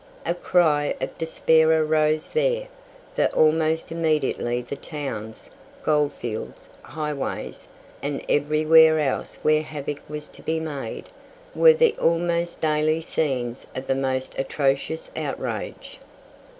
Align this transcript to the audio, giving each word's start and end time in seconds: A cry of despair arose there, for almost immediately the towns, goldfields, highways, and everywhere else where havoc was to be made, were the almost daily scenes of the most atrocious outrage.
A 0.25 0.33
cry 0.33 0.95
of 0.99 1.15
despair 1.19 1.69
arose 1.69 2.29
there, 2.29 2.69
for 3.15 3.27
almost 3.27 3.91
immediately 3.91 4.59
the 4.59 4.75
towns, 4.75 5.51
goldfields, 5.83 6.69
highways, 6.81 7.67
and 8.01 8.25
everywhere 8.27 8.99
else 8.99 9.37
where 9.43 9.61
havoc 9.61 10.01
was 10.09 10.27
to 10.29 10.41
be 10.41 10.59
made, 10.59 11.09
were 11.53 11.73
the 11.73 11.93
almost 12.01 12.59
daily 12.59 13.01
scenes 13.01 13.67
of 13.75 13.85
the 13.85 13.93
most 13.93 14.33
atrocious 14.39 15.11
outrage. 15.15 15.99